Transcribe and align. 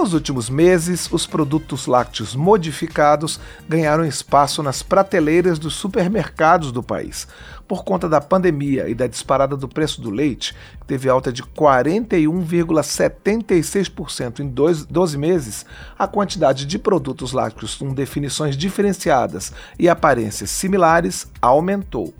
Nos 0.00 0.14
últimos 0.14 0.48
meses, 0.48 1.12
os 1.12 1.26
produtos 1.26 1.86
lácteos 1.86 2.34
modificados 2.34 3.38
ganharam 3.68 4.02
espaço 4.02 4.62
nas 4.62 4.82
prateleiras 4.82 5.58
dos 5.58 5.74
supermercados 5.74 6.72
do 6.72 6.82
país. 6.82 7.28
Por 7.68 7.84
conta 7.84 8.08
da 8.08 8.18
pandemia 8.18 8.88
e 8.88 8.94
da 8.94 9.06
disparada 9.06 9.58
do 9.58 9.68
preço 9.68 10.00
do 10.00 10.08
leite, 10.08 10.56
que 10.80 10.86
teve 10.86 11.06
alta 11.06 11.30
de 11.30 11.42
41,76% 11.42 14.40
em 14.40 14.48
12 14.48 15.18
meses, 15.18 15.66
a 15.98 16.06
quantidade 16.06 16.64
de 16.64 16.78
produtos 16.78 17.32
lácteos 17.32 17.74
com 17.74 17.92
definições 17.92 18.56
diferenciadas 18.56 19.52
e 19.78 19.86
aparências 19.86 20.48
similares 20.48 21.30
aumentou. 21.42 22.14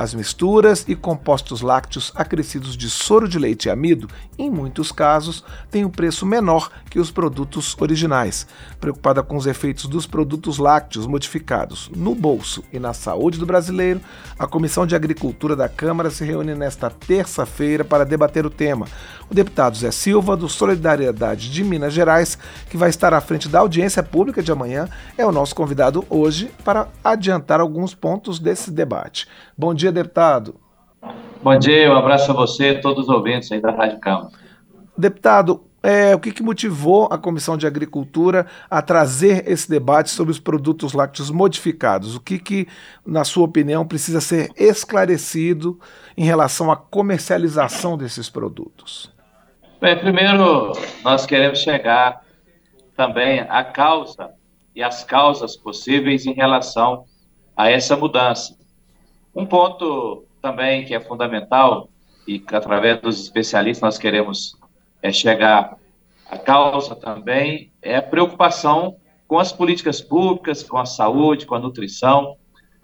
As 0.00 0.14
misturas 0.14 0.86
e 0.88 0.96
compostos 0.96 1.60
lácteos 1.60 2.10
acrescidos 2.14 2.74
de 2.74 2.88
soro 2.88 3.28
de 3.28 3.38
leite 3.38 3.66
e 3.66 3.70
amido, 3.70 4.08
em 4.38 4.50
muitos 4.50 4.90
casos, 4.90 5.44
têm 5.70 5.84
um 5.84 5.90
preço 5.90 6.24
menor 6.24 6.70
que 6.88 6.98
os 6.98 7.10
produtos 7.10 7.76
originais. 7.78 8.46
Preocupada 8.80 9.22
com 9.22 9.36
os 9.36 9.44
efeitos 9.44 9.84
dos 9.84 10.06
produtos 10.06 10.56
lácteos 10.56 11.06
modificados 11.06 11.90
no 11.94 12.14
bolso 12.14 12.64
e 12.72 12.78
na 12.78 12.94
saúde 12.94 13.38
do 13.38 13.44
brasileiro, 13.44 14.00
a 14.38 14.46
Comissão 14.46 14.86
de 14.86 14.96
Agricultura 14.96 15.54
da 15.54 15.68
Câmara 15.68 16.08
se 16.08 16.24
reúne 16.24 16.54
nesta 16.54 16.88
terça-feira 16.88 17.84
para 17.84 18.06
debater 18.06 18.46
o 18.46 18.50
tema. 18.50 18.86
O 19.28 19.34
deputado 19.34 19.76
Zé 19.76 19.90
Silva, 19.90 20.34
do 20.34 20.48
Solidariedade 20.48 21.52
de 21.52 21.62
Minas 21.62 21.92
Gerais, 21.92 22.38
que 22.70 22.76
vai 22.78 22.88
estar 22.88 23.12
à 23.12 23.20
frente 23.20 23.50
da 23.50 23.60
audiência 23.60 24.02
pública 24.02 24.42
de 24.42 24.50
amanhã, 24.50 24.88
é 25.18 25.26
o 25.26 25.30
nosso 25.30 25.54
convidado 25.54 26.06
hoje 26.08 26.50
para 26.64 26.88
adiantar 27.04 27.60
alguns 27.60 27.94
pontos 27.94 28.38
desse 28.38 28.70
debate. 28.70 29.28
Bom 29.56 29.74
dia, 29.74 29.89
deputado. 29.92 30.54
Bom 31.42 31.58
dia, 31.58 31.90
um 31.90 31.96
abraço 31.96 32.30
a 32.30 32.34
você 32.34 32.72
e 32.72 32.80
todos 32.80 33.04
os 33.04 33.08
ouvintes 33.08 33.50
aí 33.50 33.60
da 33.60 33.70
Rádio 33.70 33.98
Câmara. 33.98 34.28
Deputado, 34.96 35.64
é, 35.82 36.14
o 36.14 36.20
que, 36.20 36.30
que, 36.30 36.42
motivou 36.42 37.08
a 37.10 37.16
Comissão 37.16 37.56
de 37.56 37.66
Agricultura 37.66 38.46
a 38.68 38.82
trazer 38.82 39.48
esse 39.48 39.68
debate 39.68 40.10
sobre 40.10 40.30
os 40.30 40.38
produtos 40.38 40.92
lácteos 40.92 41.30
modificados? 41.30 42.14
O 42.14 42.20
que, 42.20 42.38
que, 42.38 42.68
na 43.06 43.24
sua 43.24 43.46
opinião, 43.46 43.86
precisa 43.86 44.20
ser 44.20 44.50
esclarecido 44.56 45.80
em 46.16 46.24
relação 46.24 46.70
à 46.70 46.76
comercialização 46.76 47.96
desses 47.96 48.28
produtos? 48.28 49.10
Bem, 49.80 49.98
primeiro, 49.98 50.72
nós 51.02 51.24
queremos 51.24 51.60
chegar 51.60 52.20
também 52.94 53.40
à 53.48 53.64
causa 53.64 54.30
e 54.76 54.82
às 54.82 55.02
causas 55.02 55.56
possíveis 55.56 56.26
em 56.26 56.34
relação 56.34 57.04
a 57.56 57.70
essa 57.70 57.96
mudança. 57.96 58.59
Um 59.34 59.46
ponto 59.46 60.24
também 60.42 60.84
que 60.84 60.94
é 60.94 61.00
fundamental 61.00 61.88
e 62.26 62.38
que 62.38 62.54
através 62.54 63.00
dos 63.00 63.20
especialistas 63.20 63.82
nós 63.82 63.98
queremos 63.98 64.56
é 65.02 65.12
chegar 65.12 65.76
à 66.28 66.38
causa 66.38 66.94
também 66.94 67.72
é 67.82 67.96
a 67.96 68.02
preocupação 68.02 68.96
com 69.26 69.38
as 69.38 69.52
políticas 69.52 70.00
públicas, 70.00 70.62
com 70.62 70.76
a 70.76 70.84
saúde, 70.84 71.46
com 71.46 71.54
a 71.54 71.58
nutrição, 71.60 72.36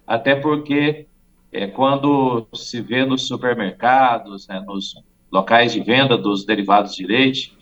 até 0.07 0.35
porque 0.35 1.07
é, 1.53 1.67
quando 1.67 2.47
se 2.55 2.81
vê 2.81 3.05
nos 3.05 3.27
supermercados, 3.27 4.47
né, 4.47 4.63
nos 4.65 4.95
locais 5.31 5.73
de 5.73 5.81
venda 5.81 6.17
dos 6.17 6.45
derivados 6.45 6.95
de 6.95 7.05
leite, 7.07 7.57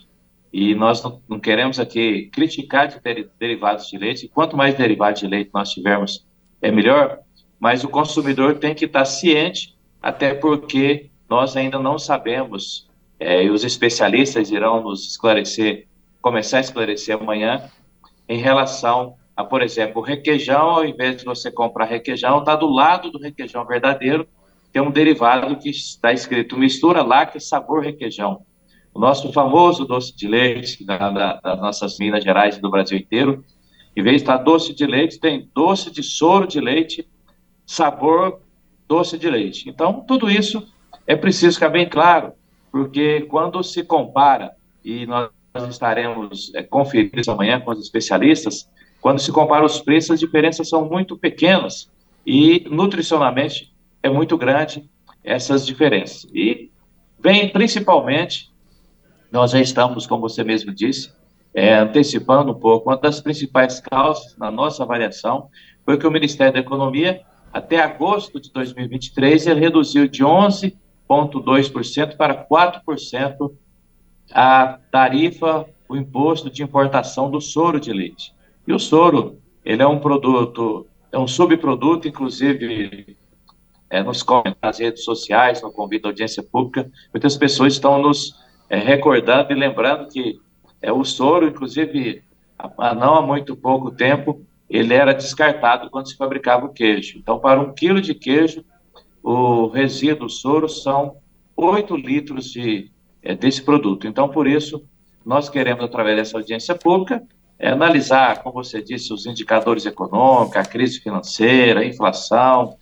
e 0.53 0.75
nós 0.75 1.03
não, 1.03 1.21
não 1.29 1.41
queremos 1.41 1.81
aqui 1.81 2.29
criticar 2.33 2.89
de 2.89 3.01
derivados 3.41 3.89
de 3.89 3.99
leite, 3.99 4.29
quanto 4.29 4.57
mais 4.57 4.75
derivados 4.75 5.21
de 5.21 5.27
leite 5.27 5.51
nós 5.53 5.71
tivermos, 5.71 6.27
é 6.61 6.71
melhor, 6.71 7.19
mas 7.59 7.85
o 7.85 7.89
consumidor 7.89 8.59
tem 8.59 8.75
que 8.75 8.85
estar 8.85 9.05
ciente, 9.05 9.77
até 10.03 10.35
porque 10.35 11.11
nós 11.29 11.57
ainda 11.57 11.79
não 11.79 11.99
sabemos, 11.99 12.89
é, 13.19 13.45
e 13.45 13.51
os 13.51 13.65
especialistas 13.65 14.51
irão 14.51 14.83
nos 14.83 15.09
esclarecer, 15.09 15.87
começar 16.21 16.59
a 16.59 16.61
esclarecer 16.61 17.17
amanhã, 17.17 17.71
em 18.29 18.39
relação 18.39 19.15
a, 19.37 19.45
por 19.45 19.63
exemplo, 19.63 20.01
o 20.01 20.05
requeijão, 20.05 20.71
ao 20.71 20.85
invés 20.85 21.17
de 21.17 21.25
você 21.25 21.51
comprar 21.51 21.87
requeijão, 21.87 22.39
está 22.39 22.55
do 22.55 22.69
lado 22.69 23.11
do 23.11 23.19
requeijão 23.19 23.65
verdadeiro, 23.67 24.27
tem 24.73 24.83
um 24.83 24.91
derivado 24.91 25.57
que 25.57 25.71
está 25.71 26.13
escrito 26.13 26.59
mistura 26.59 27.03
láctea 27.03 27.41
sabor 27.41 27.83
requeijão. 27.83 28.43
O 28.93 29.01
nosso 29.01 29.33
famoso 29.33 29.85
doce 29.85 30.17
de 30.17 30.29
leite 30.29 30.85
da, 30.85 31.11
da, 31.11 31.41
das 31.41 31.61
nossas 31.61 31.99
Minas 31.99 32.23
Gerais 32.23 32.57
e 32.57 32.61
do 32.61 32.71
Brasil 32.71 32.99
inteiro, 32.99 33.45
em 33.97 34.03
vez 34.03 34.17
de 34.17 34.23
estar 34.23 34.39
doce 34.39 34.75
de 34.75 34.87
leite, 34.87 35.19
tem 35.21 35.49
doce 35.55 35.91
de 35.91 36.03
soro 36.03 36.47
de 36.47 36.61
leite 36.61 37.09
sabor 37.67 38.41
doce 38.89 39.19
de 39.19 39.29
leite. 39.29 39.69
Então, 39.69 40.05
tudo 40.07 40.31
isso 40.31 40.67
é 41.07 41.17
preciso 41.17 41.55
ficar 41.55 41.69
bem 41.69 41.89
claro, 41.89 42.33
porque 42.71 43.23
quando 43.23 43.63
se 43.63 43.83
compara, 43.83 44.53
e 44.85 45.07
nós 45.07 45.31
estaremos 45.69 46.53
é, 46.55 46.63
conferindo 46.63 47.21
isso 47.21 47.31
amanhã 47.31 47.61
com 47.61 47.71
os 47.71 47.81
especialistas, 47.81 48.69
quando 49.01 49.19
se 49.21 49.31
compara 49.31 49.65
os 49.65 49.81
preços, 49.81 50.13
as 50.13 50.21
diferenças 50.21 50.69
são 50.69 50.89
muito 50.89 51.17
pequenas 51.17 51.91
e 52.27 52.67
nutricionalmente 52.71 53.73
é 54.03 54.09
muito 54.09 54.37
grande 54.37 54.89
essas 55.23 55.67
diferenças. 55.67 56.27
E 56.35 56.71
vem 57.19 57.49
principalmente, 57.51 58.51
nós 59.31 59.51
já 59.51 59.61
estamos, 59.61 60.07
como 60.07 60.23
você 60.23 60.43
mesmo 60.43 60.73
disse, 60.73 61.13
é, 61.55 61.75
antecipando 61.75 62.53
um 62.53 62.59
pouco, 62.59 62.91
uma 62.91 62.97
das 62.97 63.21
principais 63.21 63.81
causas 63.81 64.37
na 64.37 64.51
nossa 64.51 64.83
avaliação 64.83 65.49
foi 65.85 65.97
que 65.99 66.07
o 66.07 66.11
Ministério 66.11 66.53
da 66.53 66.61
Economia 66.61 67.21
até 67.55 67.81
agosto 67.81 68.41
de 68.41 68.53
2023, 68.53 69.47
ele 69.47 69.61
reduziu 69.61 70.09
de 70.09 70.25
11,2% 70.25 72.17
para 72.17 72.45
4% 72.45 73.53
a 74.33 74.81
tarifa, 74.91 75.65
o 75.89 75.97
imposto 75.97 76.51
de 76.51 76.65
importação 76.65 77.31
do 77.31 77.41
soro 77.41 77.79
de 77.79 77.93
leite. 77.93 78.35
E 78.67 78.73
o 78.73 78.79
soro, 78.81 79.39
ele 79.65 79.81
é 79.81 79.87
um 79.87 80.01
produto, 80.01 80.85
é 81.13 81.19
um 81.19 81.29
subproduto, 81.29 82.09
inclusive 82.09 83.17
é, 83.89 84.03
nos 84.03 84.27
nas 84.61 84.81
redes 84.81 85.05
sociais, 85.05 85.63
no 85.63 85.71
convite 85.71 86.07
à 86.07 86.09
audiência 86.09 86.43
pública, 86.43 86.91
muitas 87.13 87.37
pessoas 87.37 87.75
estão 87.75 88.03
nos 88.03 88.35
é, 88.69 88.79
recordando 88.79 89.53
e 89.53 89.55
lembrando 89.55 90.09
que 90.09 90.41
é, 90.83 90.93
o 90.93 91.05
soro, 91.05 91.47
inclusive, 91.47 92.25
há, 92.59 92.97
não 92.97 93.15
há 93.15 93.23
muito 93.23 93.55
pouco 93.55 93.93
tempo, 93.93 94.45
ele 94.75 94.93
era 94.93 95.15
descartado 95.15 95.89
quando 95.89 96.09
se 96.09 96.17
fabricava 96.17 96.67
o 96.67 96.73
queijo. 96.73 97.17
Então, 97.17 97.39
para 97.39 97.61
um 97.61 97.73
quilo 97.73 98.01
de 98.01 98.13
queijo, 98.13 98.65
o 99.23 99.69
resíduo 99.69 100.29
soro 100.29 100.69
são 100.69 101.17
8 101.57 101.97
litros 101.97 102.51
de, 102.51 102.91
é, 103.23 103.37
desse 103.37 103.63
produto. 103.63 104.09
Então, 104.09 104.29
por 104.29 104.49
isso, 104.49 104.85
nós 105.25 105.49
queremos, 105.49 105.85
através 105.85 106.17
dessa 106.17 106.37
audiência 106.37 106.75
pública, 106.75 107.23
é, 107.57 107.69
analisar, 107.71 108.43
como 108.43 108.57
você 108.57 108.83
disse, 108.83 109.13
os 109.13 109.27
indicadores 109.27 109.87
econômicos, 109.87 110.57
a 110.57 110.65
crise 110.65 110.99
financeira, 110.99 111.81
a 111.81 111.87
inflação, 111.87 112.77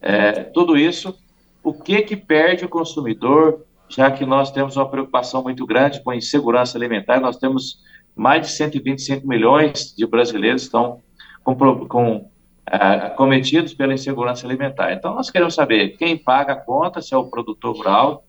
é, 0.00 0.44
tudo 0.44 0.76
isso, 0.76 1.12
o 1.60 1.72
que 1.72 2.02
que 2.02 2.14
perde 2.14 2.64
o 2.64 2.68
consumidor, 2.68 3.64
já 3.88 4.12
que 4.12 4.24
nós 4.24 4.52
temos 4.52 4.76
uma 4.76 4.88
preocupação 4.88 5.42
muito 5.42 5.66
grande 5.66 6.04
com 6.04 6.12
a 6.12 6.16
insegurança 6.16 6.78
alimentar, 6.78 7.18
nós 7.18 7.36
temos 7.36 7.80
mais 8.14 8.46
de 8.46 8.52
125 8.52 9.26
milhões 9.26 9.92
de 9.96 10.06
brasileiros 10.06 10.62
estão 10.62 11.00
com, 11.42 11.54
com 11.86 12.30
é, 12.66 13.10
cometidos 13.10 13.74
pela 13.74 13.94
insegurança 13.94 14.46
alimentar. 14.46 14.92
Então, 14.92 15.14
nós 15.14 15.30
queremos 15.30 15.54
saber 15.54 15.96
quem 15.96 16.16
paga 16.16 16.52
a 16.52 16.56
conta, 16.56 17.02
se 17.02 17.14
é 17.14 17.16
o 17.16 17.24
produtor 17.24 17.76
rural, 17.76 18.24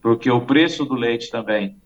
porque 0.00 0.30
o 0.30 0.40
preço 0.40 0.84
do 0.84 0.94
leite 0.94 1.30
também, 1.30 1.76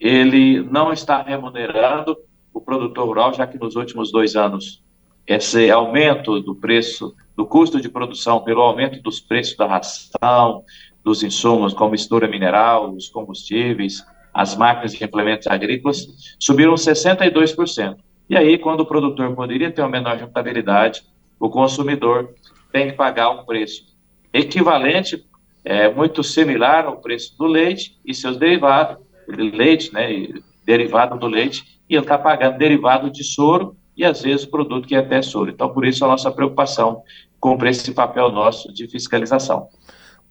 ele 0.00 0.62
não 0.62 0.92
está 0.92 1.22
remunerando 1.22 2.16
o 2.52 2.60
produtor 2.60 3.06
rural, 3.06 3.34
já 3.34 3.46
que 3.46 3.58
nos 3.58 3.76
últimos 3.76 4.10
dois 4.10 4.36
anos, 4.36 4.82
esse 5.26 5.70
aumento 5.70 6.40
do 6.40 6.54
preço, 6.54 7.14
do 7.36 7.46
custo 7.46 7.80
de 7.80 7.88
produção, 7.88 8.40
pelo 8.40 8.62
aumento 8.62 9.02
dos 9.02 9.20
preços 9.20 9.56
da 9.56 9.66
ração, 9.66 10.64
dos 11.04 11.22
insumos, 11.22 11.74
como 11.74 11.92
mistura 11.92 12.28
mineral, 12.28 12.92
os 12.92 13.08
combustíveis, 13.08 14.04
as 14.32 14.56
máquinas 14.56 14.94
e 14.94 15.04
implementos 15.04 15.46
agrícolas, 15.46 16.06
subiram 16.38 16.74
62%. 16.74 17.96
E 18.28 18.36
aí, 18.36 18.58
quando 18.58 18.80
o 18.80 18.86
produtor 18.86 19.34
poderia 19.34 19.70
ter 19.70 19.80
uma 19.80 19.88
menor 19.88 20.16
rentabilidade, 20.16 21.02
o 21.40 21.48
consumidor 21.48 22.34
tem 22.72 22.90
que 22.90 22.96
pagar 22.96 23.30
um 23.30 23.44
preço 23.44 23.96
equivalente, 24.32 25.24
é, 25.64 25.88
muito 25.88 26.22
similar 26.22 26.84
ao 26.84 27.00
preço 27.00 27.36
do 27.38 27.46
leite 27.46 27.98
e 28.04 28.14
seus 28.14 28.36
derivados, 28.36 28.98
leite, 29.26 29.92
né, 29.92 30.28
derivado 30.64 31.18
do 31.18 31.26
leite, 31.26 31.80
e 31.88 31.94
ele 31.94 32.02
está 32.02 32.18
pagando 32.18 32.58
derivado 32.58 33.10
de 33.10 33.24
soro 33.24 33.76
e 33.96 34.04
às 34.04 34.22
vezes 34.22 34.46
produto 34.46 34.86
que 34.86 34.94
é 34.94 34.98
até 34.98 35.22
soro. 35.22 35.50
Então, 35.50 35.70
por 35.70 35.84
isso 35.86 36.04
a 36.04 36.08
nossa 36.08 36.30
preocupação 36.30 37.02
com 37.40 37.58
esse 37.66 37.92
papel 37.92 38.30
nosso 38.30 38.72
de 38.72 38.86
fiscalização. 38.86 39.68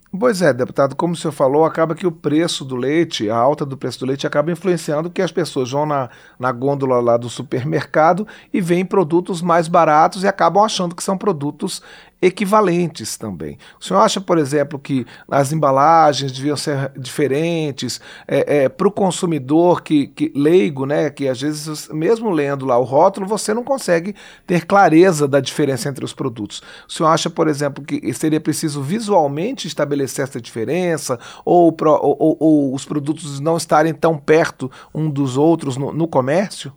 Pois 0.09 0.41
é, 0.41 0.53
deputado, 0.53 0.95
como 0.95 1.13
o 1.13 1.15
senhor 1.17 1.33
falou, 1.33 1.65
acaba 1.65 1.93
que 1.93 2.07
o 2.07 2.11
preço 2.11 2.63
do 2.63 2.77
leite, 2.77 3.29
a 3.29 3.35
alta 3.35 3.65
do 3.65 3.75
preço 3.75 3.99
do 3.99 4.05
leite, 4.05 4.25
acaba 4.25 4.51
influenciando 4.51 5.09
que 5.09 5.21
as 5.21 5.33
pessoas 5.33 5.69
vão 5.69 5.85
na, 5.85 6.09
na 6.39 6.51
gôndola 6.51 6.99
lá 7.01 7.17
do 7.17 7.29
supermercado 7.29 8.25
e 8.53 8.61
veem 8.61 8.85
produtos 8.85 9.41
mais 9.41 9.67
baratos 9.67 10.23
e 10.23 10.27
acabam 10.27 10.63
achando 10.63 10.95
que 10.95 11.03
são 11.03 11.17
produtos 11.17 11.81
equivalentes 12.21 13.17
também. 13.17 13.57
O 13.79 13.83
senhor 13.83 13.99
acha, 13.99 14.19
por 14.19 14.37
exemplo, 14.37 14.79
que 14.79 15.05
as 15.29 15.51
embalagens 15.51 16.31
deviam 16.31 16.57
ser 16.57 16.91
diferentes 16.97 18.01
é, 18.27 18.63
é, 18.63 18.69
para 18.69 18.87
o 18.87 18.91
consumidor 18.91 19.81
que, 19.81 20.07
que, 20.07 20.31
leigo, 20.35 20.85
né, 20.85 21.09
que 21.09 21.27
às 21.27 21.39
vezes, 21.39 21.87
mesmo 21.89 22.29
lendo 22.29 22.65
lá 22.65 22.77
o 22.77 22.83
rótulo, 22.83 23.27
você 23.27 23.53
não 23.53 23.63
consegue 23.63 24.15
ter 24.45 24.65
clareza 24.65 25.27
da 25.27 25.39
diferença 25.39 25.89
entre 25.89 26.03
os 26.03 26.13
produtos. 26.13 26.61
O 26.87 26.91
senhor 26.91 27.09
acha, 27.09 27.29
por 27.29 27.47
exemplo, 27.47 27.83
que 27.83 28.13
seria 28.13 28.41
preciso 28.41 28.81
visualmente 28.81 29.67
estabelecer 29.67 30.23
essa 30.23 30.41
diferença 30.41 31.19
ou, 31.45 31.75
ou, 31.79 32.17
ou, 32.19 32.37
ou 32.39 32.73
os 32.73 32.85
produtos 32.85 33.39
não 33.39 33.57
estarem 33.57 33.93
tão 33.93 34.17
perto 34.17 34.71
um 34.93 35.09
dos 35.09 35.37
outros 35.37 35.77
no, 35.77 35.93
no 35.93 36.07
comércio? 36.07 36.73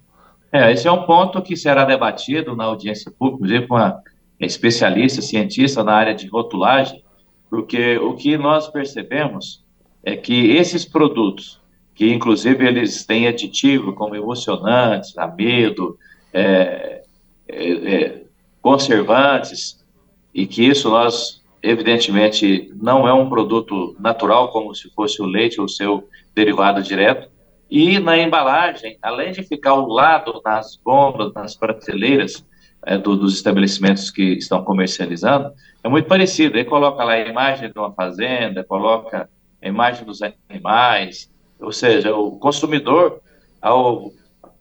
É, 0.53 0.73
esse 0.73 0.89
é 0.89 0.91
um 0.91 1.05
ponto 1.05 1.41
que 1.41 1.57
será 1.57 1.85
debatido 1.85 2.57
na 2.57 2.65
audiência 2.65 3.11
pública, 3.11 3.45
inclusive 3.45 3.69
com 3.69 3.77
a 3.77 4.01
especialista, 4.47 5.21
cientista 5.21 5.85
na 5.85 5.93
área 5.93 6.15
de 6.15 6.27
rotulagem, 6.27 7.05
porque 7.49 7.99
o 7.99 8.15
que 8.15 8.39
nós 8.39 8.69
percebemos 8.69 9.63
é 10.03 10.17
que 10.17 10.53
esses 10.53 10.85
produtos, 10.85 11.61
que 11.95 12.11
inclusive 12.13 12.67
eles 12.67 13.05
têm 13.05 13.27
aditivo 13.27 13.93
como 13.93 14.17
emocionantes, 14.17 15.17
amido, 15.19 15.99
é, 16.33 17.03
é, 17.49 17.73
é, 17.73 18.23
conservantes, 18.63 19.85
e 20.33 20.47
que 20.47 20.65
isso 20.65 20.89
nós, 20.89 21.43
evidentemente, 21.63 22.73
não 22.81 23.07
é 23.07 23.13
um 23.13 23.29
produto 23.29 23.95
natural, 23.99 24.51
como 24.51 24.75
se 24.75 24.89
fosse 24.91 25.21
o 25.21 25.27
leite 25.27 25.61
ou 25.61 25.69
seu 25.69 26.09
derivado 26.35 26.83
direto, 26.83 27.29
e 27.71 27.99
na 27.99 28.19
embalagem, 28.19 28.97
além 29.03 29.33
de 29.33 29.43
ficar 29.43 29.71
ao 29.71 29.87
lado 29.87 30.41
nas 30.45 30.77
bombas, 30.77 31.33
nas 31.35 31.55
prateleiras, 31.55 32.45
é, 32.85 32.97
do, 32.97 33.17
dos 33.17 33.35
estabelecimentos 33.35 34.11
que 34.11 34.35
estão 34.35 34.65
comercializando, 34.65 35.53
é 35.82 35.88
muito 35.88 36.06
parecido. 36.06 36.56
Ele 36.56 36.65
coloca 36.65 37.03
lá 37.05 37.12
a 37.12 37.21
imagem 37.21 37.71
de 37.71 37.79
uma 37.79 37.93
fazenda, 37.93 38.65
coloca 38.65 39.29
a 39.62 39.69
imagem 39.69 40.05
dos 40.05 40.21
animais, 40.23 41.31
ou 41.61 41.73
seja, 41.73 42.15
o 42.15 42.38
consumidor, 42.38 43.21
ao 43.61 44.11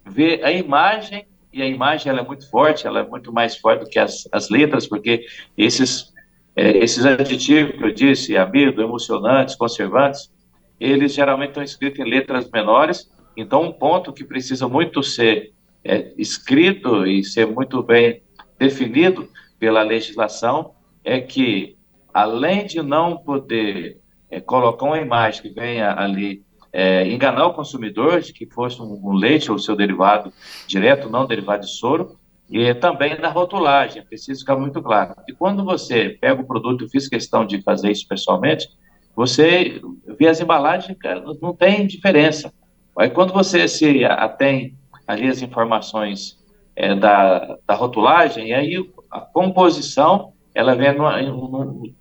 ver 0.06 0.44
a 0.44 0.52
imagem, 0.52 1.26
e 1.52 1.62
a 1.62 1.68
imagem 1.68 2.12
ela 2.12 2.22
é 2.22 2.24
muito 2.24 2.50
forte, 2.50 2.86
ela 2.86 3.00
é 3.00 3.08
muito 3.08 3.32
mais 3.34 3.58
forte 3.58 3.84
do 3.84 3.90
que 3.90 3.98
as, 3.98 4.28
as 4.32 4.50
letras, 4.50 4.86
porque 4.86 5.26
esses, 5.58 6.14
é, 6.56 6.78
esses 6.78 7.06
aditivos 7.06 7.76
que 7.76 7.84
eu 7.84 7.92
disse, 7.92 8.38
amido, 8.38 8.82
emocionantes, 8.82 9.56
conservantes, 9.56 10.32
eles 10.80 11.14
geralmente 11.14 11.50
estão 11.50 11.64
escritos 11.64 12.00
em 12.00 12.10
letras 12.10 12.50
menores, 12.52 13.10
então 13.36 13.64
um 13.64 13.72
ponto 13.72 14.14
que 14.14 14.24
precisa 14.24 14.68
muito 14.68 15.02
ser 15.02 15.54
é, 15.84 16.12
escrito 16.18 17.06
e 17.06 17.24
ser 17.24 17.48
muito 17.48 17.82
bem 17.82 18.22
definido 18.58 19.30
pela 19.60 19.82
legislação 19.82 20.74
é 21.04 21.20
que, 21.20 21.78
além 22.14 22.66
de 22.66 22.82
não 22.82 23.18
poder 23.18 24.00
é, 24.30 24.40
colocar 24.40 24.86
uma 24.86 25.00
imagem 25.00 25.42
que 25.42 25.50
venha 25.50 25.94
ali 25.98 26.44
é, 26.72 27.08
enganar 27.08 27.48
o 27.48 27.54
consumidor 27.54 28.22
de 28.22 28.32
que 28.32 28.46
fosse 28.46 28.82
um, 28.82 29.00
um, 29.04 29.14
leite 29.14 29.52
ou 29.52 29.58
seu 29.58 29.76
derivado 29.76 30.32
direto, 30.68 31.10
não 31.10 31.26
derivado 31.26 31.66
de 31.66 31.72
soro, 31.72 32.18
e 32.50 32.74
também 32.74 33.20
na 33.20 33.30
rotulagem, 33.30 34.04
precisa 34.04 34.40
ficar 34.40 34.56
muito 34.56 34.82
claro. 34.82 35.16
E 35.28 35.34
quando 35.34 35.64
você 35.64 36.10
pega 36.10 36.42
o 36.42 36.48
produto, 36.48 36.84
eu 36.84 36.90
fiz 36.90 37.08
questão 37.08 37.46
de 37.46 37.62
fazer 37.62 37.92
isso 37.92 38.08
pessoalmente, 38.08 38.68
você 39.16 39.82
vê 40.18 40.28
as 40.28 40.40
embalagens, 40.40 40.98
cara, 40.98 41.24
não 41.42 41.54
tem 41.54 41.86
diferença. 41.86 42.52
Aí 42.98 43.10
quando 43.10 43.34
você 43.34 43.68
se 43.68 44.04
atém 44.06 44.76
ali 45.10 45.28
as 45.28 45.42
informações 45.42 46.38
é, 46.76 46.94
da, 46.94 47.58
da 47.66 47.74
rotulagem, 47.74 48.50
e 48.50 48.54
aí 48.54 48.90
a 49.10 49.20
composição, 49.20 50.34
ela 50.54 50.76
vem 50.76 50.96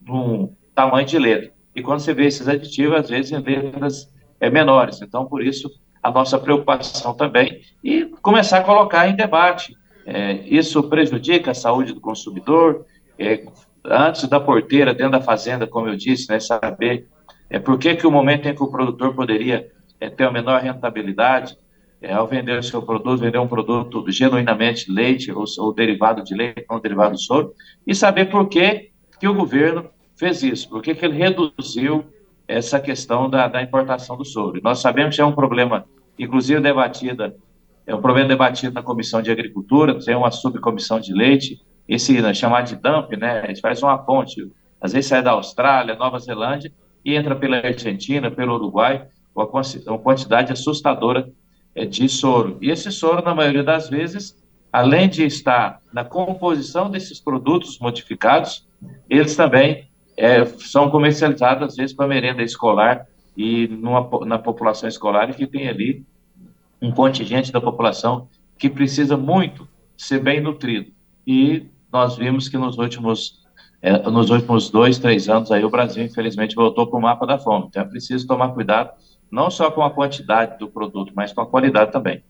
num, 0.06 0.54
tamanho 0.74 1.06
de 1.06 1.18
letra. 1.18 1.50
E 1.74 1.80
quando 1.80 2.00
você 2.00 2.12
vê 2.12 2.26
esses 2.26 2.46
aditivos, 2.46 2.98
às 2.98 3.08
vezes 3.08 3.32
em 3.32 3.38
letras 3.38 4.12
é, 4.38 4.50
menores. 4.50 5.00
Então, 5.00 5.24
por 5.24 5.42
isso, 5.42 5.70
a 6.02 6.10
nossa 6.10 6.38
preocupação 6.38 7.14
também 7.14 7.62
e 7.82 8.04
começar 8.20 8.58
a 8.58 8.64
colocar 8.64 9.08
em 9.08 9.16
debate. 9.16 9.74
É, 10.04 10.32
isso 10.44 10.82
prejudica 10.82 11.52
a 11.52 11.54
saúde 11.54 11.94
do 11.94 12.02
consumidor. 12.02 12.84
É, 13.18 13.42
antes 13.86 14.28
da 14.28 14.38
porteira, 14.38 14.92
dentro 14.92 15.12
da 15.12 15.22
fazenda, 15.22 15.66
como 15.66 15.88
eu 15.88 15.96
disse, 15.96 16.28
né, 16.28 16.38
saber 16.40 17.08
é, 17.48 17.58
por 17.58 17.78
que, 17.78 17.96
que 17.96 18.06
o 18.06 18.10
momento 18.10 18.46
em 18.46 18.54
que 18.54 18.62
o 18.62 18.70
produtor 18.70 19.14
poderia 19.14 19.66
é, 19.98 20.10
ter 20.10 20.24
a 20.24 20.30
menor 20.30 20.60
rentabilidade, 20.60 21.56
é, 22.00 22.12
ao 22.12 22.26
vender 22.26 22.58
o 22.58 22.62
seu 22.62 22.80
produto, 22.80 23.20
vender 23.20 23.38
um 23.38 23.48
produto 23.48 24.04
genuinamente 24.08 24.90
leite 24.90 25.32
ou, 25.32 25.44
ou 25.58 25.74
derivado 25.74 26.22
de 26.22 26.34
leite, 26.34 26.64
não 26.70 26.80
derivado 26.80 27.16
de 27.16 27.22
soro, 27.22 27.52
e 27.86 27.94
saber 27.94 28.26
por 28.26 28.48
que, 28.48 28.90
que 29.18 29.26
o 29.26 29.34
governo 29.34 29.88
fez 30.16 30.42
isso, 30.42 30.68
por 30.68 30.82
que, 30.82 30.94
que 30.94 31.04
ele 31.04 31.16
reduziu 31.16 32.04
essa 32.46 32.80
questão 32.80 33.28
da, 33.28 33.46
da 33.46 33.62
importação 33.62 34.16
do 34.16 34.24
soro. 34.24 34.60
Nós 34.62 34.78
sabemos 34.78 35.14
que 35.14 35.20
é 35.20 35.24
um 35.24 35.32
problema, 35.32 35.84
inclusive 36.18 36.60
debatida, 36.60 37.36
é 37.86 37.94
um 37.94 38.00
problema 38.00 38.28
debatido 38.28 38.72
na 38.72 38.82
Comissão 38.82 39.20
de 39.20 39.30
Agricultura, 39.30 39.98
tem 39.98 40.14
uma 40.14 40.30
subcomissão 40.30 41.00
de 41.00 41.12
leite, 41.12 41.60
esse 41.86 42.20
né, 42.20 42.32
chamado 42.32 42.68
de 42.68 42.76
dump, 42.76 43.16
né, 43.16 43.54
faz 43.60 43.82
uma 43.82 43.98
ponte, 43.98 44.50
às 44.80 44.92
vezes 44.92 45.08
sai 45.08 45.22
da 45.22 45.32
Austrália, 45.32 45.94
Nova 45.94 46.18
Zelândia, 46.18 46.72
e 47.04 47.14
entra 47.14 47.34
pela 47.34 47.56
Argentina, 47.56 48.30
pelo 48.30 48.54
Uruguai, 48.54 49.06
uma 49.34 49.98
quantidade 49.98 50.52
assustadora 50.52 51.28
de 51.86 52.08
soro. 52.08 52.58
E 52.60 52.70
esse 52.70 52.90
soro, 52.90 53.22
na 53.22 53.34
maioria 53.34 53.62
das 53.62 53.88
vezes, 53.88 54.36
além 54.72 55.08
de 55.08 55.24
estar 55.24 55.80
na 55.92 56.04
composição 56.04 56.90
desses 56.90 57.20
produtos 57.20 57.78
modificados, 57.78 58.66
eles 59.08 59.34
também 59.34 59.88
é, 60.16 60.44
são 60.44 60.90
comercializados, 60.90 61.68
às 61.68 61.76
vezes, 61.76 61.94
para 61.94 62.06
merenda 62.06 62.42
escolar 62.42 63.06
e 63.36 63.68
numa, 63.68 64.08
na 64.26 64.38
população 64.38 64.88
escolar, 64.88 65.30
e 65.30 65.34
que 65.34 65.46
tem 65.46 65.68
ali 65.68 66.04
um 66.82 66.90
contingente 66.90 67.52
da 67.52 67.60
população 67.60 68.28
que 68.58 68.68
precisa 68.68 69.16
muito 69.16 69.68
ser 69.96 70.20
bem 70.20 70.40
nutrido. 70.40 70.90
E 71.26 71.66
nós 71.92 72.16
vimos 72.16 72.48
que 72.48 72.58
nos 72.58 72.78
últimos, 72.78 73.40
é, 73.80 74.10
nos 74.10 74.30
últimos 74.30 74.70
dois, 74.70 74.98
três 74.98 75.28
anos, 75.28 75.50
aí 75.52 75.64
o 75.64 75.70
Brasil, 75.70 76.04
infelizmente, 76.04 76.54
voltou 76.54 76.86
para 76.86 76.98
o 76.98 77.02
mapa 77.02 77.26
da 77.26 77.38
fome. 77.38 77.66
Então 77.68 77.82
é 77.82 77.84
preciso 77.84 78.26
tomar 78.26 78.48
cuidado 78.48 78.90
não 79.30 79.50
só 79.50 79.70
com 79.70 79.82
a 79.82 79.90
quantidade 79.90 80.58
do 80.58 80.68
produto, 80.68 81.12
mas 81.14 81.32
com 81.32 81.40
a 81.40 81.46
qualidade 81.46 81.92
também. 81.92 82.22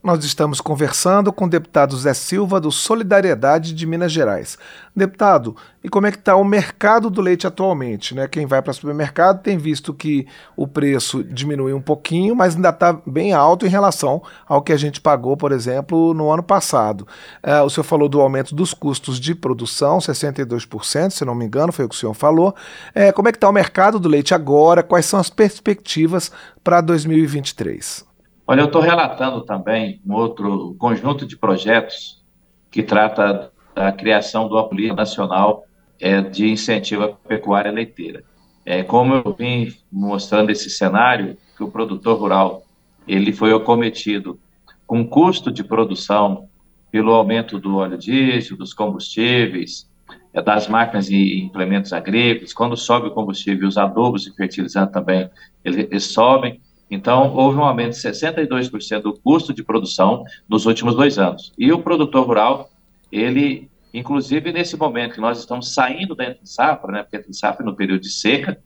Nós 0.00 0.24
estamos 0.24 0.60
conversando 0.60 1.32
com 1.32 1.46
o 1.46 1.50
deputado 1.50 1.96
Zé 1.96 2.14
Silva 2.14 2.60
do 2.60 2.70
Solidariedade 2.70 3.74
de 3.74 3.84
Minas 3.84 4.12
Gerais. 4.12 4.56
Deputado, 4.94 5.56
e 5.82 5.88
como 5.88 6.06
é 6.06 6.12
que 6.12 6.18
está 6.18 6.36
o 6.36 6.44
mercado 6.44 7.10
do 7.10 7.20
leite 7.20 7.48
atualmente? 7.48 8.14
Né? 8.14 8.28
Quem 8.28 8.46
vai 8.46 8.62
para 8.62 8.70
o 8.70 8.74
supermercado 8.74 9.42
tem 9.42 9.58
visto 9.58 9.92
que 9.92 10.24
o 10.56 10.68
preço 10.68 11.24
diminuiu 11.24 11.76
um 11.76 11.80
pouquinho, 11.80 12.36
mas 12.36 12.54
ainda 12.54 12.68
está 12.68 12.92
bem 13.04 13.32
alto 13.32 13.66
em 13.66 13.68
relação 13.68 14.22
ao 14.46 14.62
que 14.62 14.72
a 14.72 14.76
gente 14.76 15.00
pagou, 15.00 15.36
por 15.36 15.50
exemplo, 15.50 16.14
no 16.14 16.30
ano 16.30 16.44
passado. 16.44 17.04
É, 17.42 17.60
o 17.60 17.68
senhor 17.68 17.84
falou 17.84 18.08
do 18.08 18.20
aumento 18.20 18.54
dos 18.54 18.72
custos 18.72 19.18
de 19.18 19.34
produção, 19.34 19.98
62%, 19.98 21.10
se 21.10 21.24
não 21.24 21.34
me 21.34 21.44
engano, 21.44 21.72
foi 21.72 21.84
o 21.84 21.88
que 21.88 21.96
o 21.96 21.98
senhor 21.98 22.14
falou. 22.14 22.54
É, 22.94 23.10
como 23.10 23.28
é 23.28 23.32
que 23.32 23.36
está 23.36 23.48
o 23.48 23.52
mercado 23.52 23.98
do 23.98 24.08
leite 24.08 24.32
agora? 24.32 24.80
Quais 24.80 25.06
são 25.06 25.18
as 25.18 25.28
perspectivas 25.28 26.30
para 26.62 26.80
2023? 26.80 28.06
Olha, 28.50 28.62
eu 28.62 28.64
estou 28.64 28.80
relatando 28.80 29.42
também 29.42 30.00
um 30.06 30.14
outro 30.14 30.74
conjunto 30.78 31.26
de 31.26 31.36
projetos 31.36 32.24
que 32.70 32.82
trata 32.82 33.52
da 33.74 33.92
criação 33.92 34.48
de 34.48 34.54
uma 34.54 34.66
política 34.66 34.94
nacional 34.94 35.66
é, 36.00 36.22
de 36.22 36.48
incentivo 36.48 37.04
à 37.04 37.08
pecuária 37.08 37.70
leiteira. 37.70 38.24
É, 38.64 38.82
como 38.82 39.16
eu 39.16 39.34
vim 39.34 39.70
mostrando 39.92 40.48
esse 40.48 40.70
cenário, 40.70 41.36
que 41.58 41.62
o 41.62 41.70
produtor 41.70 42.18
rural 42.18 42.62
ele 43.06 43.34
foi 43.34 43.52
acometido 43.52 44.40
com 44.86 45.06
custo 45.06 45.52
de 45.52 45.62
produção 45.62 46.48
pelo 46.90 47.12
aumento 47.12 47.60
do 47.60 47.76
óleo 47.76 47.98
diesel, 47.98 48.56
dos 48.56 48.72
combustíveis, 48.72 49.90
é, 50.32 50.40
das 50.40 50.66
máquinas 50.68 51.10
e 51.10 51.38
implementos 51.38 51.92
agrícolas. 51.92 52.54
Quando 52.54 52.78
sobe 52.78 53.08
o 53.08 53.10
combustível, 53.10 53.68
os 53.68 53.76
adubos 53.76 54.26
e 54.26 54.34
fertilizantes 54.34 54.94
também 54.94 55.28
eles, 55.62 55.86
eles 55.90 56.04
sobem. 56.04 56.62
Então, 56.90 57.34
houve 57.34 57.58
um 57.58 57.64
aumento 57.64 57.92
de 57.92 57.98
62% 57.98 59.02
do 59.02 59.12
custo 59.12 59.52
de 59.52 59.62
produção 59.62 60.24
nos 60.48 60.64
últimos 60.64 60.94
dois 60.94 61.18
anos. 61.18 61.52
E 61.58 61.70
o 61.72 61.80
produtor 61.80 62.26
rural, 62.26 62.70
ele, 63.12 63.70
inclusive 63.92 64.52
nesse 64.52 64.76
momento 64.76 65.14
que 65.14 65.20
nós 65.20 65.38
estamos 65.38 65.74
saindo 65.74 66.14
da 66.14 66.24
entre 66.24 66.46
safra, 66.46 66.92
né, 66.92 67.02
porque 67.02 67.16
entre 67.16 67.34
safra 67.34 67.62
é 67.62 67.66
no 67.66 67.76
período 67.76 68.00
de 68.00 68.10
seca, 68.10 68.58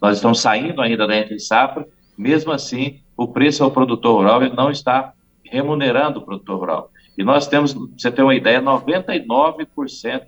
nós 0.00 0.16
estamos 0.16 0.40
saindo 0.40 0.82
ainda 0.82 1.06
da 1.06 1.16
entre 1.16 1.38
safra, 1.38 1.86
mesmo 2.16 2.52
assim, 2.52 3.00
o 3.16 3.28
preço 3.28 3.64
ao 3.64 3.70
produtor 3.70 4.16
rural 4.16 4.42
ele 4.42 4.54
não 4.54 4.70
está 4.70 5.14
remunerando 5.44 6.18
o 6.18 6.22
produtor 6.22 6.58
rural. 6.58 6.90
E 7.16 7.24
nós 7.24 7.46
temos, 7.46 7.72
você 7.72 8.10
ter 8.10 8.22
uma 8.22 8.34
ideia, 8.34 8.60
99% 8.60 10.22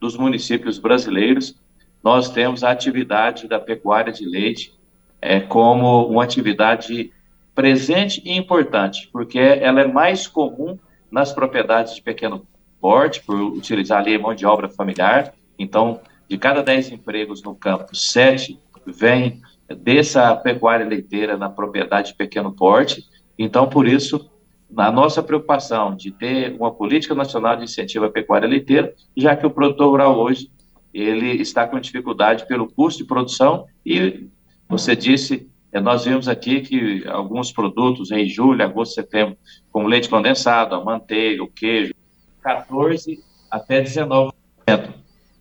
dos 0.00 0.16
municípios 0.16 0.78
brasileiros, 0.78 1.54
nós 2.02 2.30
temos 2.30 2.64
a 2.64 2.70
atividade 2.70 3.46
da 3.46 3.60
pecuária 3.60 4.12
de 4.12 4.24
leite 4.24 4.72
é, 5.20 5.40
como 5.40 6.06
uma 6.06 6.24
atividade 6.24 7.12
presente 7.54 8.22
e 8.24 8.36
importante, 8.36 9.08
porque 9.12 9.38
ela 9.38 9.82
é 9.82 9.86
mais 9.86 10.26
comum 10.26 10.78
nas 11.10 11.32
propriedades 11.32 11.94
de 11.94 12.02
pequeno 12.02 12.46
porte, 12.80 13.22
por 13.22 13.36
utilizar 13.36 14.00
ali 14.00 14.16
mão 14.16 14.34
de 14.34 14.46
obra 14.46 14.68
familiar, 14.68 15.34
Então, 15.58 16.00
de 16.26 16.38
cada 16.38 16.62
10 16.62 16.92
empregos 16.92 17.42
no 17.42 17.54
campo, 17.54 17.94
7 17.94 18.58
vêm 18.86 19.42
dessa 19.68 20.34
pecuária 20.36 20.86
leiteira 20.86 21.36
na 21.36 21.50
propriedade 21.50 22.08
de 22.08 22.14
pequeno 22.14 22.52
porte. 22.52 23.04
Então, 23.38 23.68
por 23.68 23.86
isso, 23.86 24.30
na 24.70 24.90
nossa 24.90 25.22
preocupação 25.22 25.94
de 25.94 26.10
ter 26.10 26.54
uma 26.54 26.72
política 26.72 27.14
nacional 27.14 27.56
de 27.56 27.64
incentivo 27.64 28.06
à 28.06 28.10
pecuária 28.10 28.48
leiteira, 28.48 28.94
já 29.16 29.36
que 29.36 29.44
o 29.44 29.50
produtor 29.50 29.90
rural 29.90 30.18
hoje 30.18 30.50
ele 30.94 31.40
está 31.42 31.66
com 31.66 31.78
dificuldade 31.78 32.46
pelo 32.46 32.70
custo 32.70 33.02
de 33.02 33.08
produção 33.08 33.66
e 33.84 34.28
você 34.70 34.94
disse, 34.94 35.50
eh, 35.72 35.80
nós 35.80 36.04
vimos 36.04 36.28
aqui 36.28 36.60
que 36.60 37.06
alguns 37.08 37.50
produtos 37.50 38.12
em 38.12 38.28
julho, 38.28 38.62
agosto, 38.62 38.94
setembro, 38.94 39.36
como 39.72 39.88
leite 39.88 40.08
condensado, 40.08 40.76
a 40.76 40.84
manteiga, 40.84 41.42
o 41.42 41.48
queijo, 41.48 41.92
14 42.40 43.18
até 43.50 43.82
19%. 43.82 44.32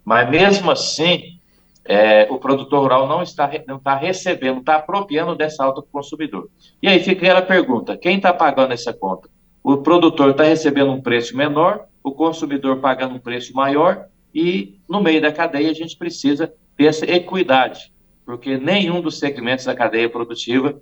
Mas 0.04 0.30
mesmo 0.30 0.72
assim, 0.72 1.40
é, 1.86 2.28
o 2.32 2.40
produtor 2.40 2.82
rural 2.82 3.08
não 3.08 3.22
está, 3.22 3.50
não 3.68 3.78
está 3.78 3.96
recebendo, 3.96 4.60
está 4.60 4.78
apropriando 4.78 5.36
dessa 5.36 5.64
alta 5.64 5.82
para 5.82 5.90
o 5.90 5.92
consumidor. 5.92 6.50
E 6.82 6.88
aí 6.88 7.00
fica 7.00 7.22
aquela 7.22 7.42
pergunta: 7.44 7.96
quem 7.96 8.18
está 8.18 8.34
pagando 8.34 8.74
essa 8.74 8.92
conta? 8.92 9.30
O 9.64 9.78
produtor 9.78 10.32
está 10.32 10.44
recebendo 10.44 10.92
um 10.92 11.02
preço 11.02 11.38
menor, 11.38 11.86
o 12.04 12.12
consumidor 12.12 12.78
pagando 12.78 13.16
um 13.16 13.20
preço 13.20 13.54
maior, 13.54 14.06
e 14.34 14.80
no 14.90 15.02
meio 15.02 15.22
da 15.22 15.32
cadeia 15.32 15.70
a 15.70 15.74
gente 15.74 15.96
precisa 15.96 16.52
ter 16.76 16.86
essa 16.86 17.06
equidade, 17.06 17.92
porque 18.30 18.60
nenhum 18.60 19.02
dos 19.02 19.18
segmentos 19.18 19.66
da 19.66 19.74
cadeia 19.74 20.08
produtiva, 20.08 20.80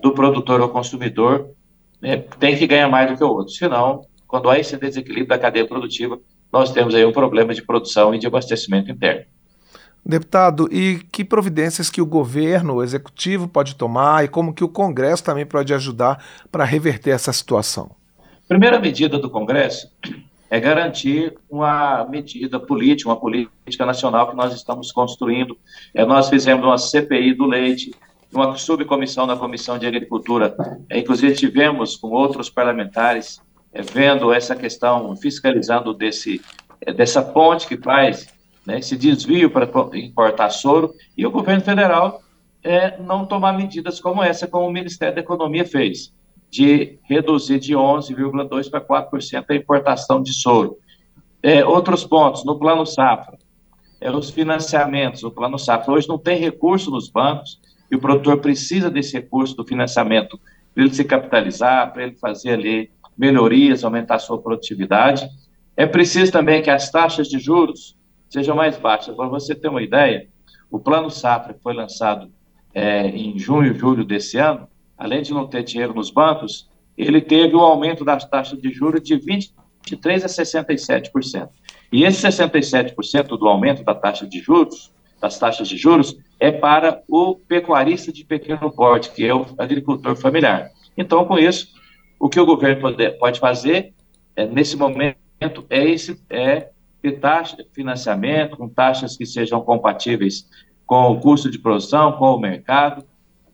do 0.00 0.12
produtor 0.12 0.60
ao 0.60 0.68
consumidor, 0.68 1.50
né, 2.00 2.18
tem 2.38 2.56
que 2.56 2.68
ganhar 2.68 2.88
mais 2.88 3.10
do 3.10 3.16
que 3.16 3.24
o 3.24 3.28
outro. 3.30 3.52
Senão, 3.52 4.02
quando 4.28 4.48
há 4.48 4.60
esse 4.60 4.76
desequilíbrio 4.76 5.26
da 5.26 5.36
cadeia 5.36 5.66
produtiva, 5.66 6.20
nós 6.52 6.70
temos 6.70 6.94
aí 6.94 7.04
um 7.04 7.10
problema 7.10 7.52
de 7.52 7.62
produção 7.62 8.14
e 8.14 8.18
de 8.20 8.28
abastecimento 8.28 8.92
interno. 8.92 9.24
Deputado, 10.06 10.68
e 10.70 11.00
que 11.10 11.24
providências 11.24 11.90
que 11.90 12.00
o 12.00 12.06
governo, 12.06 12.74
o 12.74 12.82
executivo 12.84 13.48
pode 13.48 13.74
tomar 13.74 14.24
e 14.24 14.28
como 14.28 14.54
que 14.54 14.62
o 14.62 14.68
Congresso 14.68 15.24
também 15.24 15.44
pode 15.44 15.74
ajudar 15.74 16.24
para 16.52 16.62
reverter 16.62 17.10
essa 17.10 17.32
situação? 17.32 17.90
Primeira 18.46 18.78
medida 18.78 19.18
do 19.18 19.28
Congresso 19.28 19.90
é 20.54 20.60
garantir 20.60 21.34
uma 21.50 22.06
medida 22.08 22.60
política, 22.60 23.10
uma 23.10 23.18
política 23.18 23.84
nacional 23.84 24.30
que 24.30 24.36
nós 24.36 24.54
estamos 24.54 24.92
construindo. 24.92 25.58
É, 25.92 26.04
nós 26.04 26.28
fizemos 26.28 26.64
uma 26.64 26.78
CPI 26.78 27.34
do 27.34 27.44
leite, 27.44 27.92
uma 28.32 28.56
subcomissão 28.56 29.26
na 29.26 29.36
Comissão 29.36 29.76
de 29.80 29.84
Agricultura, 29.84 30.54
é, 30.88 31.00
inclusive 31.00 31.34
tivemos 31.34 31.96
com 31.96 32.06
outros 32.10 32.48
parlamentares 32.48 33.42
é, 33.72 33.82
vendo 33.82 34.32
essa 34.32 34.54
questão, 34.54 35.16
fiscalizando 35.16 35.92
desse, 35.92 36.40
é, 36.80 36.92
dessa 36.92 37.20
ponte 37.20 37.66
que 37.66 37.76
faz 37.76 38.28
né, 38.64 38.78
esse 38.78 38.96
desvio 38.96 39.50
para 39.50 39.68
importar 39.94 40.50
soro, 40.50 40.94
e 41.18 41.26
o 41.26 41.32
governo 41.32 41.62
federal 41.62 42.22
é, 42.62 42.96
não 42.98 43.26
tomar 43.26 43.54
medidas 43.54 43.98
como 43.98 44.22
essa, 44.22 44.46
como 44.46 44.68
o 44.68 44.72
Ministério 44.72 45.16
da 45.16 45.20
Economia 45.20 45.64
fez, 45.64 46.14
de 46.54 47.00
reduzir 47.02 47.58
de 47.58 47.74
11,2% 47.74 48.70
para 48.70 48.80
4% 48.80 49.44
a 49.50 49.56
importação 49.56 50.22
de 50.22 50.32
soro. 50.32 50.78
É, 51.42 51.64
outros 51.64 52.04
pontos, 52.04 52.44
no 52.44 52.56
Plano 52.56 52.86
Safra, 52.86 53.36
é, 54.00 54.08
os 54.08 54.30
financiamentos, 54.30 55.24
o 55.24 55.32
Plano 55.32 55.58
Safra 55.58 55.92
hoje 55.92 56.08
não 56.08 56.16
tem 56.16 56.38
recurso 56.38 56.92
nos 56.92 57.10
bancos, 57.10 57.60
e 57.90 57.96
o 57.96 57.98
produtor 57.98 58.38
precisa 58.38 58.88
desse 58.88 59.14
recurso 59.14 59.56
do 59.56 59.64
financiamento 59.64 60.38
para 60.72 60.84
ele 60.84 60.94
se 60.94 61.02
capitalizar, 61.02 61.92
para 61.92 62.04
ele 62.04 62.14
fazer 62.14 62.52
ali 62.52 62.88
melhorias, 63.18 63.82
aumentar 63.82 64.20
sua 64.20 64.40
produtividade. 64.40 65.28
É 65.76 65.86
preciso 65.86 66.30
também 66.30 66.62
que 66.62 66.70
as 66.70 66.88
taxas 66.88 67.26
de 67.26 67.40
juros 67.40 67.96
sejam 68.30 68.54
mais 68.54 68.78
baixas. 68.78 69.16
Para 69.16 69.26
você 69.26 69.56
ter 69.56 69.66
uma 69.66 69.82
ideia, 69.82 70.28
o 70.70 70.78
Plano 70.78 71.10
Safra, 71.10 71.52
que 71.52 71.62
foi 71.62 71.74
lançado 71.74 72.30
é, 72.72 73.08
em 73.08 73.36
junho 73.40 73.72
e 73.72 73.76
julho 73.76 74.04
desse 74.04 74.38
ano, 74.38 74.68
além 74.96 75.22
de 75.22 75.32
não 75.32 75.46
ter 75.46 75.62
dinheiro 75.62 75.94
nos 75.94 76.10
bancos, 76.10 76.68
ele 76.96 77.20
teve 77.20 77.54
um 77.56 77.60
aumento 77.60 78.04
das 78.04 78.24
taxas 78.24 78.60
de 78.60 78.70
juros 78.70 79.02
de 79.02 79.16
23% 79.16 80.24
a 80.24 80.28
67%. 80.28 81.48
E 81.92 82.04
esse 82.04 82.26
67% 82.26 83.38
do 83.38 83.48
aumento 83.48 83.84
da 83.84 83.94
taxa 83.94 84.26
de 84.26 84.40
juros, 84.40 84.92
das 85.20 85.38
taxas 85.38 85.68
de 85.68 85.76
juros, 85.76 86.16
é 86.38 86.50
para 86.50 87.02
o 87.08 87.36
pecuarista 87.36 88.12
de 88.12 88.24
pequeno 88.24 88.70
porte, 88.70 89.10
que 89.10 89.24
é 89.24 89.34
o 89.34 89.46
agricultor 89.58 90.16
familiar. 90.16 90.70
Então, 90.96 91.24
com 91.24 91.38
isso, 91.38 91.68
o 92.18 92.28
que 92.28 92.38
o 92.38 92.46
governo 92.46 92.82
pode, 93.18 93.40
fazer 93.40 93.92
é, 94.36 94.46
nesse 94.46 94.76
momento 94.76 95.16
é, 95.70 95.84
esse, 95.84 96.20
é 96.30 96.70
ter 97.02 97.20
taxa 97.20 97.56
de 97.56 97.66
financiamento, 97.72 98.56
com 98.56 98.68
taxas 98.68 99.16
que 99.16 99.26
sejam 99.26 99.60
compatíveis 99.60 100.48
com 100.86 101.12
o 101.12 101.20
custo 101.20 101.50
de 101.50 101.58
produção, 101.58 102.12
com 102.12 102.34
o 102.34 102.40
mercado. 102.40 103.04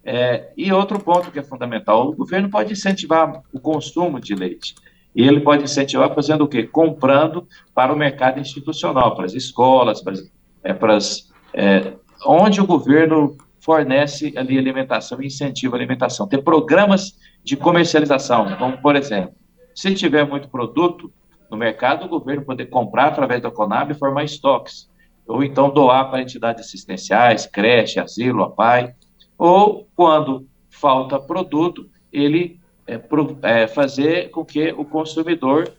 É, 0.04 0.50
e 0.56 0.72
outro 0.72 0.98
ponto 0.98 1.30
que 1.30 1.38
é 1.38 1.42
fundamental, 1.42 2.08
o 2.08 2.16
governo 2.16 2.48
pode 2.48 2.72
incentivar 2.72 3.42
o 3.52 3.60
consumo 3.60 4.18
de 4.18 4.34
leite. 4.34 4.74
E 5.14 5.26
ele 5.26 5.40
pode 5.40 5.64
incentivar 5.64 6.14
fazendo 6.14 6.44
o 6.44 6.48
quê? 6.48 6.62
Comprando 6.62 7.46
para 7.74 7.92
o 7.92 7.96
mercado 7.96 8.38
institucional, 8.38 9.14
para 9.14 9.26
as 9.26 9.34
escolas, 9.34 10.00
para, 10.02 10.14
é, 10.62 10.72
para 10.72 10.96
as, 10.96 11.30
é, 11.52 11.94
onde 12.24 12.60
o 12.60 12.66
governo 12.66 13.36
fornece 13.60 14.32
ali 14.36 14.58
alimentação 14.58 15.20
e 15.20 15.26
incentiva 15.26 15.76
a 15.76 15.78
alimentação. 15.78 16.26
Ter 16.28 16.42
programas 16.42 17.18
de 17.44 17.56
comercialização, 17.56 18.56
como 18.56 18.78
por 18.78 18.96
exemplo, 18.96 19.34
se 19.74 19.94
tiver 19.94 20.26
muito 20.26 20.48
produto, 20.48 21.12
no 21.50 21.56
mercado, 21.56 22.04
o 22.04 22.08
governo 22.08 22.44
poder 22.44 22.66
comprar 22.66 23.08
através 23.08 23.42
da 23.42 23.50
Conab 23.50 23.90
e 23.90 23.98
formar 23.98 24.22
estoques, 24.22 24.88
ou 25.26 25.42
então 25.42 25.68
doar 25.68 26.08
para 26.08 26.22
entidades 26.22 26.64
assistenciais, 26.64 27.46
creche, 27.46 27.98
asilo, 27.98 28.44
APAI, 28.44 28.94
ou 29.40 29.88
quando 29.96 30.46
falta 30.68 31.18
produto, 31.18 31.88
ele 32.12 32.60
é, 32.86 32.98
pro, 32.98 33.38
é, 33.40 33.66
fazer 33.66 34.28
com 34.28 34.44
que 34.44 34.70
o 34.72 34.84
consumidor 34.84 35.72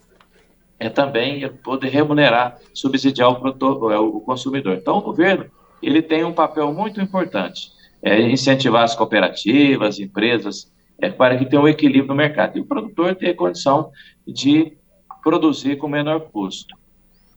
é, 0.80 0.90
também 0.90 1.48
poder 1.58 1.90
remunerar, 1.90 2.58
subsidiar 2.74 3.30
o, 3.30 3.36
produtor, 3.36 3.92
é, 3.92 4.00
o 4.00 4.20
consumidor. 4.22 4.78
Então, 4.78 4.98
o 4.98 5.02
governo 5.02 5.46
ele 5.80 6.02
tem 6.02 6.24
um 6.24 6.34
papel 6.34 6.74
muito 6.74 7.00
importante, 7.00 7.70
é, 8.02 8.20
incentivar 8.22 8.84
as 8.84 8.96
cooperativas, 8.96 10.00
empresas, 10.00 10.72
é, 11.00 11.12
para 11.12 11.38
que 11.38 11.46
tenha 11.46 11.62
um 11.62 11.68
equilíbrio 11.68 12.08
no 12.08 12.16
mercado. 12.16 12.58
E 12.58 12.62
o 12.62 12.66
produtor 12.66 13.14
ter 13.14 13.36
condição 13.36 13.92
de 14.26 14.76
produzir 15.24 15.76
com 15.78 15.88
menor 15.88 16.22
custo. 16.32 16.76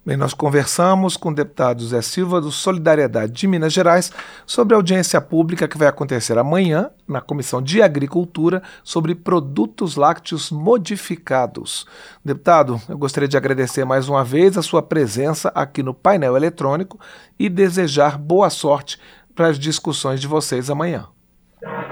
Bem, 0.07 0.19
nós 0.19 0.35
conversamos 0.35 1.17
com 1.17 1.31
o 1.31 1.35
deputado 1.35 1.83
Zé 1.83 2.03
Silva 2.03 2.39
do 2.39 2.51
Solidariedade 2.51 3.33
de 3.33 3.47
Minas 3.47 3.73
Gerais 3.73 4.13
sobre 4.45 4.75
a 4.75 4.77
audiência 4.77 5.19
pública 5.19 5.67
que 5.67 5.79
vai 5.79 5.89
acontecer 5.89 6.37
amanhã 6.37 6.91
na 7.09 7.23
Comissão 7.23 7.63
de 7.63 7.81
Agricultura 7.81 8.63
sobre 8.83 9.15
produtos 9.15 9.97
lácteos 9.97 10.51
modificados. 10.51 11.87
Deputado, 12.23 12.79
eu 12.87 12.99
gostaria 12.99 13.27
de 13.27 13.39
agradecer 13.39 13.87
mais 13.87 14.07
uma 14.07 14.23
vez 14.23 14.59
a 14.59 14.63
sua 14.63 14.83
presença 14.83 15.51
aqui 15.55 15.83
no 15.83 15.95
painel 15.95 16.37
eletrônico 16.37 17.01
e 17.39 17.49
desejar 17.49 18.19
boa 18.19 18.51
sorte 18.51 19.01
para 19.35 19.49
as 19.49 19.59
discussões 19.59 20.21
de 20.21 20.27
vocês 20.27 20.69
amanhã. 20.69 21.07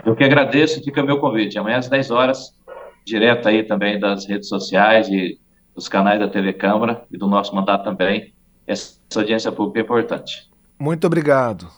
Eu 0.05 0.15
que 0.15 0.23
agradeço, 0.23 0.85
fica 0.85 1.03
meu 1.03 1.19
convite. 1.19 1.59
Amanhã 1.59 1.79
às 1.79 1.89
10 1.89 2.11
horas, 2.11 2.55
direto 3.07 3.49
aí 3.49 3.63
também 3.63 3.99
das 3.99 4.29
redes 4.29 4.51
sociais 4.51 5.09
e 5.09 5.41
dos 5.75 5.89
canais 5.89 6.21
da 6.21 6.29
TV 6.29 6.53
Câmara 6.53 7.05
e 7.11 7.17
do 7.17 7.27
nosso 7.27 7.55
mandato 7.55 7.85
também. 7.85 8.33
Essa 8.67 8.99
audiência 9.17 9.51
pública 9.51 9.81
é 9.81 9.83
importante. 9.83 10.51
Muito 10.79 11.07
obrigado. 11.07 11.69